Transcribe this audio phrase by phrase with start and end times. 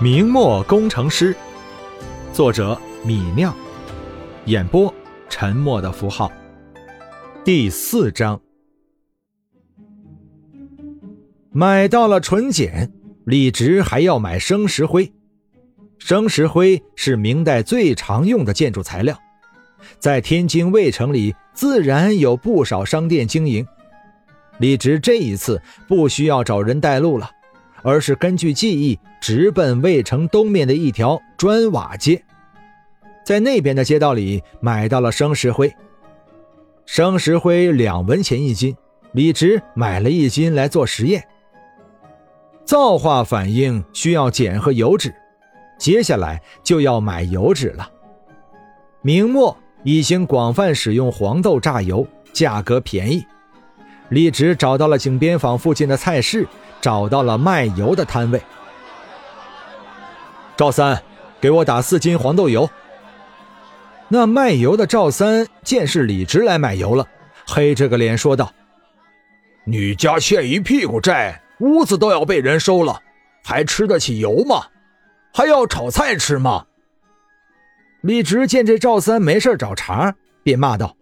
[0.00, 1.34] 明末工程师，
[2.32, 3.52] 作者米酿，
[4.44, 4.94] 演播
[5.28, 6.30] 沉默的符号。
[7.44, 8.40] 第四章，
[11.50, 12.92] 买到了纯碱，
[13.24, 15.12] 李直还要买生石灰。
[15.98, 19.18] 生石灰是明代最常用的建筑材料，
[19.98, 23.66] 在天津卫城里自然有不少商店经营。
[24.58, 27.28] 李直这一次不需要找人带路了。
[27.82, 32.22] 而是根据记忆直奔渭城东面的一条砖瓦街，
[33.24, 35.74] 在那边的街道里买到了生石灰。
[36.86, 38.76] 生石灰两文钱一斤，
[39.12, 41.22] 李直买了一斤来做实验。
[42.64, 45.14] 造化反应需要碱和油脂，
[45.78, 47.90] 接下来就要买油脂了。
[49.02, 53.24] 明末已经广泛使用黄豆榨油，价格便宜。
[54.10, 56.46] 李直找到了井边坊附近的菜市。
[56.80, 58.42] 找到了卖油的摊位，
[60.56, 61.02] 赵三，
[61.40, 62.68] 给我打四斤黄豆油。
[64.08, 67.06] 那卖油的赵三见是李直来买油了，
[67.46, 68.52] 黑着个脸说道
[69.64, 73.02] ：“你家欠一屁股债，屋子都要被人收了，
[73.44, 74.64] 还吃得起油吗？
[75.34, 76.64] 还要炒菜吃吗？”
[78.00, 80.96] 李直见这赵三没事找茬，便骂道：“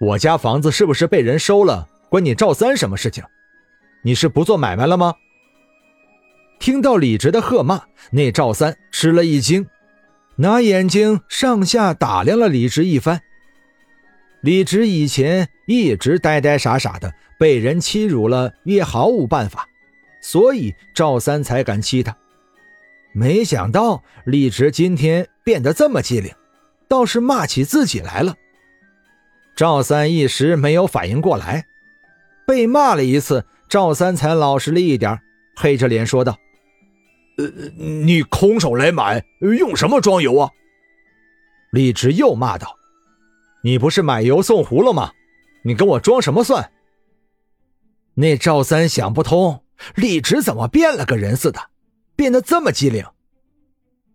[0.00, 3.24] 我家房子是不是被人收了，关你赵三什么事情？”
[4.02, 5.14] 你是不做买卖了吗？
[6.58, 9.66] 听到李直的喝骂，那赵三吃了一惊，
[10.36, 13.20] 拿眼睛上下打量了李直一番。
[14.40, 19.68] 李直以前一直呆呆傻傻的，被人欺辱了也毫无办法，
[20.20, 22.16] 所以赵三才敢欺他。
[23.12, 26.32] 没想到李直今天变得这么机灵，
[26.88, 28.34] 倒是骂起自己来了。
[29.54, 31.66] 赵三一时没有反应过来，
[32.46, 33.44] 被骂了一次。
[33.72, 35.18] 赵三才老实了一点，
[35.56, 36.38] 黑着脸说道
[37.38, 37.46] ：“呃，
[37.78, 40.50] 你空手来买，用什么装油啊？”
[41.72, 42.76] 李直又骂道
[43.64, 45.12] ：“你不是买油送葫芦吗？
[45.64, 46.70] 你跟我装什么蒜？”
[48.12, 49.64] 那赵三想不通，
[49.94, 51.70] 李直怎么变了个人似的，
[52.14, 53.06] 变得这么机灵。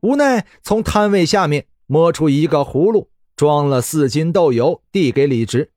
[0.02, 5.72] 无奈从摊位下面摸出一个葫芦，装了四斤豆油，递给李直：“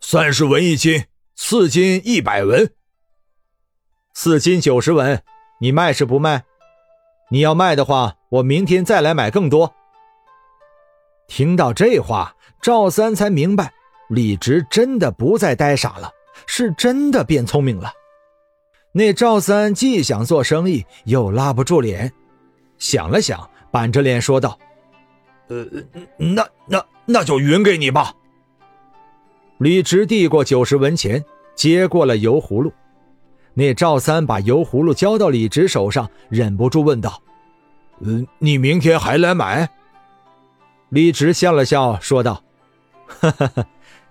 [0.00, 1.04] 三十文一斤。”
[1.42, 2.70] 四斤一百文，
[4.22, 5.22] 四斤九十文，
[5.60, 6.44] 你卖是不卖？
[7.30, 9.74] 你要卖的话，我明天再来买更多。
[11.26, 13.72] 听到这话，赵三才明白，
[14.10, 16.10] 李直真的不再呆傻了，
[16.46, 17.94] 是真的变聪明了。
[18.92, 22.12] 那赵三既想做生意，又拉不住脸，
[22.76, 24.58] 想了想，板着脸说道
[25.48, 25.66] ：“呃，
[26.18, 28.12] 那那那就匀给你吧。”
[29.56, 32.70] 李直递过九十文钱，接过了油葫芦。
[33.54, 37.22] 那赵三把油葫芦交到李直手上，忍不住问道
[38.00, 39.68] ：“嗯，你明天还来买？”
[40.90, 42.42] 李直笑了笑，说道
[43.06, 43.66] ：“哈哈哈，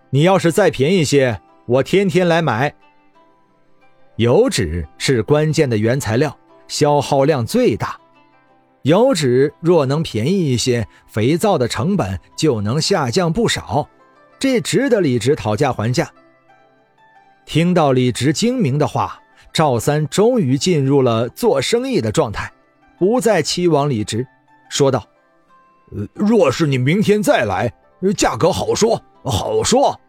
[0.10, 2.74] 你要是再便宜些，我天天来买。
[4.18, 7.98] 油脂是关键的原材料，消耗量最大。
[8.84, 13.90] 油脂若能便宜一些，肥皂的成本就能下降不少。”
[14.40, 16.10] 这值得李直讨价还价。
[17.46, 19.22] 听到李直精明的话，
[19.60, 22.50] 赵三终于进入了做生意的状态，
[22.98, 24.26] 不再期望李直，
[24.70, 25.06] 说道
[25.92, 27.70] ：“呃，若是你明天再来，
[28.16, 30.00] 价格好说好说。”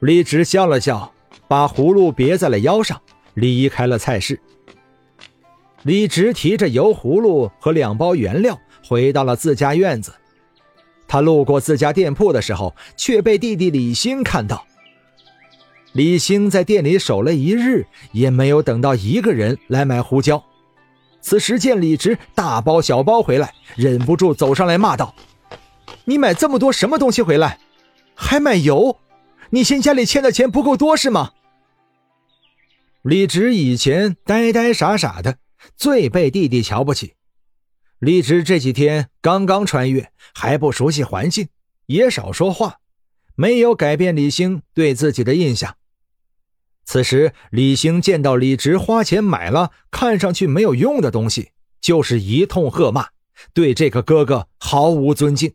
[0.00, 1.10] 李直笑了笑，
[1.48, 3.00] 把葫芦别在了腰上，
[3.32, 4.38] 离开了菜市。
[5.84, 10.12] 李直提着油葫芦和两包原料，回到了自家院子。
[11.08, 14.66] 他路过自家店铺的时候，却被弟弟李兴看到。
[15.92, 20.42] 李兴在店里守了一日，也没有等到一个人来买胡椒。
[21.20, 25.14] 此时见李直大包小包回来，忍不住走上来骂道
[26.04, 27.58] ：“你买这么多什么东西回来？
[28.14, 28.98] 还买油？
[29.50, 31.32] 你嫌家里欠的钱不够多是吗？”
[33.02, 35.38] 李直以前呆呆傻傻的，
[35.76, 37.14] 最被弟弟瞧不起。
[37.98, 41.48] 李直这几天刚刚穿越，还不熟悉环境，
[41.86, 42.79] 也少说话，
[43.40, 45.78] 没有改变李兴对自己的印象。
[46.84, 53.08] 此时，李兴见到李直花钱买了看上去没有用的东西，就是一通喝骂，
[53.54, 55.54] 对这个哥哥毫无尊敬。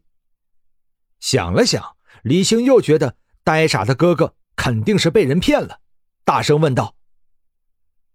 [1.19, 5.79] 想了想，李兴又觉得呆傻的哥哥肯定是被人骗了，
[6.23, 6.95] 大声问道：“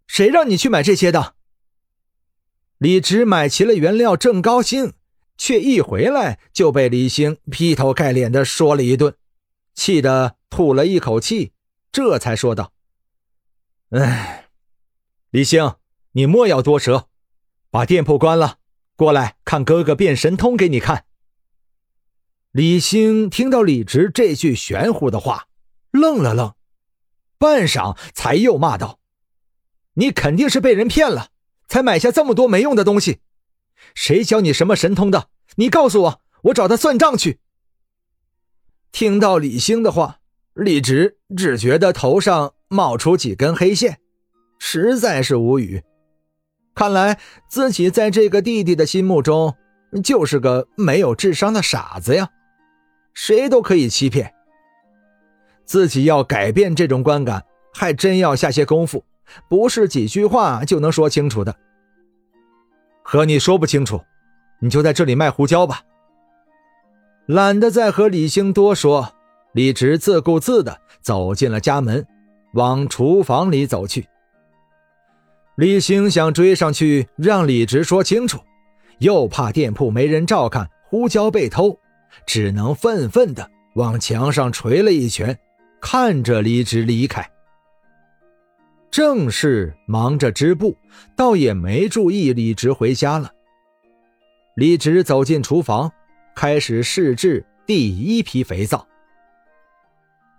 [0.08, 1.36] 谁让你去买这些的？”
[2.78, 4.94] 李直买齐了原料，正高兴，
[5.38, 9.14] 却一回来就被李兴劈头盖脸的说了一顿，
[9.74, 11.52] 气得吐了一口气，
[11.90, 12.72] 这才说道
[13.90, 14.48] ：“哎，
[15.30, 15.76] 李兴，
[16.12, 17.08] 你莫要多舌，
[17.70, 18.58] 把店铺关了，
[18.96, 21.04] 过来看哥哥变神通给你看。
[22.52, 25.46] 李兴听到李直这句玄乎的话，
[25.92, 26.54] 愣了愣，
[27.38, 28.98] 半晌才又骂道
[29.94, 31.28] ：“你肯定是被人骗了，
[31.68, 33.20] 才买下这么多没用的东西。
[33.94, 35.30] 谁教你什么神通的？
[35.56, 37.40] 你告诉我，我找他算账去。”
[38.92, 40.18] 听到李兴的话，
[40.54, 43.98] 李直只觉得头上冒出几根黑线，
[44.58, 45.82] 实在是无语。
[46.74, 49.54] 看来自己在这个弟弟的心目中
[50.02, 52.28] 就是个没有智商的傻子呀。
[53.12, 54.32] 谁都可以欺骗，
[55.64, 57.44] 自己要改变这种观感，
[57.74, 59.04] 还真要下些功夫，
[59.48, 61.54] 不是几句话就能说清楚的。
[63.02, 64.00] 和你说不清楚，
[64.60, 65.82] 你就在这里卖胡椒吧。
[67.30, 69.14] 懒得再和李兴多说，
[69.52, 72.04] 李直自顾自的走进了家门，
[72.54, 74.04] 往厨房里走去。
[75.54, 78.40] 李兴想追上去让李直说清楚，
[78.98, 81.78] 又怕店铺没人照看，胡椒被偷。
[82.26, 85.38] 只能愤愤地往墙上捶了一拳，
[85.80, 87.24] 看着李直离开。
[88.90, 90.76] 正是忙着织布，
[91.14, 93.30] 倒也没注意李直回家了。
[94.56, 95.92] 李直走进厨房，
[96.34, 98.86] 开始试制第一批肥皂。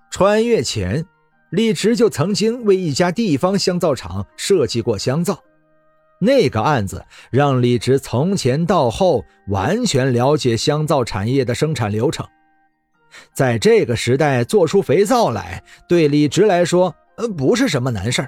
[0.09, 1.05] 穿越前，
[1.51, 5.43] 李直就曾经为一家地方香皂厂设计过香皂。
[6.19, 12.27] 那个案子让李直从前到后完全了解香皂产业的生产流程，
[13.33, 18.27] 在这个时代做出肥皂来，对李直来说，呃，不是什么难事。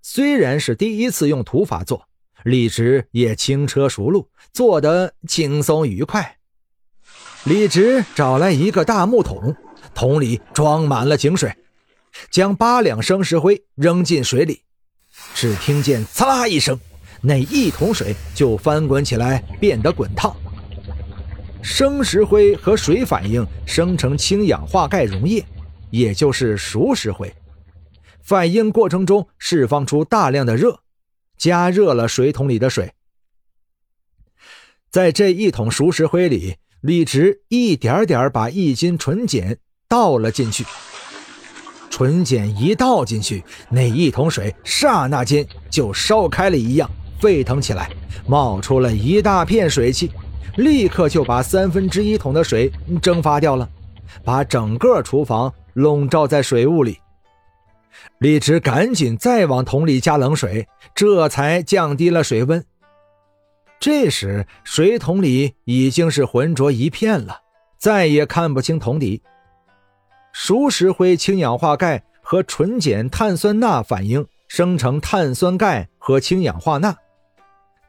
[0.00, 2.08] 虽然是第一次用土法做，
[2.44, 6.36] 李直也轻车熟路，做得轻松愉快。
[7.44, 9.56] 李直找来一个大木桶，
[9.94, 11.54] 桶里装满了井水，
[12.30, 14.62] 将八两生石灰扔进水里。
[15.34, 16.78] 只听见“刺啦”一声，
[17.20, 20.34] 那一桶水就翻滚起来，变得滚烫。
[21.62, 25.44] 生石灰和水反应生成氢氧化钙溶液，
[25.90, 27.32] 也就是熟石灰。
[28.22, 30.80] 反应过程中释放出大量的热，
[31.38, 32.92] 加热了水桶里的水。
[34.90, 39.56] 在这一桶熟石灰里，李直一点点把一斤纯碱
[39.88, 40.64] 倒了进去。
[41.90, 46.90] 纯碱一倒进去，那一桶水刹那间就烧开了一样，
[47.20, 47.90] 沸腾起来，
[48.26, 50.10] 冒出了一大片水汽，
[50.56, 53.68] 立刻就把三分之一桶的水蒸发掉了，
[54.24, 56.98] 把整个厨房笼罩在水雾里。
[58.18, 62.64] 李直赶紧再往桶里加冷水，这才降低了水温。
[63.80, 67.40] 这时水桶里已经是浑浊一片了，
[67.78, 69.22] 再也看不清桶底。
[70.32, 76.96] 熟石灰氢氧化钙和纯碱碳酸钠反应，生成碳酸钙和氢氧化钠。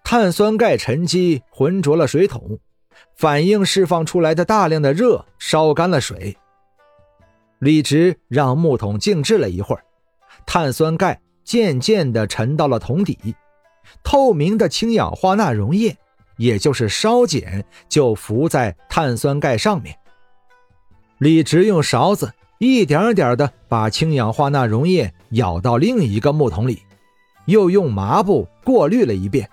[0.03, 2.59] 碳酸钙沉积浑浊了水桶，
[3.15, 6.35] 反应释放出来的大量的热烧干了水。
[7.59, 9.85] 李直让木桶静置了一会儿，
[10.45, 13.35] 碳酸钙渐渐地沉到了桶底，
[14.03, 15.97] 透明的氢氧化钠溶液，
[16.37, 19.97] 也就是烧碱，就浮在碳酸钙上面。
[21.17, 26.81] 李直用勺子一点点的把氢氧化钠溶液舀到另一个木桶里，
[27.45, 29.49] 又用麻布过滤了一遍，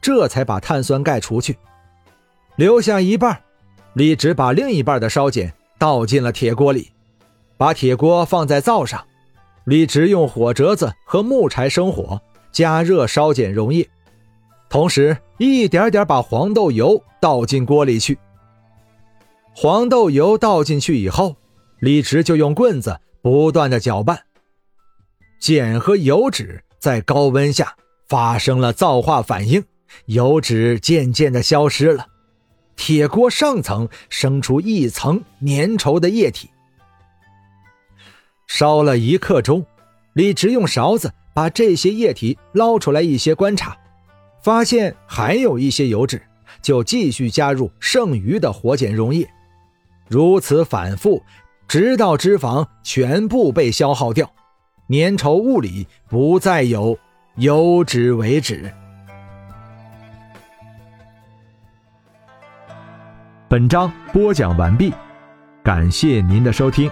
[0.00, 1.56] 这才把碳酸钙除去，
[2.56, 3.40] 留下一半。
[3.94, 6.90] 李直把另一半的烧碱倒进了铁锅里，
[7.56, 9.04] 把铁锅放在灶上。
[9.64, 12.20] 李直用火折子和木柴生火，
[12.52, 13.88] 加热烧碱溶液，
[14.68, 18.18] 同时一点点把黄豆油倒进锅里去。
[19.54, 21.36] 黄豆油倒进去以后，
[21.78, 24.20] 李直就用棍子不断的搅拌。
[25.40, 27.76] 碱和油脂在高温下
[28.08, 29.64] 发生了皂化反应，
[30.06, 32.06] 油脂渐渐的消失了，
[32.76, 36.50] 铁锅上层生出一层粘稠的液体。
[38.56, 39.66] 烧了一刻钟，
[40.12, 43.76] 李直用勺子把这些液体捞出来一些观察，
[44.44, 46.22] 发现还有一些油脂，
[46.62, 49.28] 就继续加入剩余的火碱溶液。
[50.06, 51.20] 如此反复，
[51.66, 54.24] 直到脂肪全部被消耗掉，
[54.88, 56.96] 粘稠物里不再有
[57.34, 58.72] 油脂为止。
[63.48, 64.94] 本章播讲完毕，
[65.64, 66.88] 感谢您的收听。